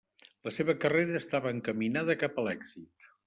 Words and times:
La 0.47 0.53
seva 0.55 0.73
carrera 0.85 1.19
estava 1.19 1.53
encaminada 1.57 2.17
cap 2.25 2.39
a 2.39 2.47
l'èxit. 2.49 3.11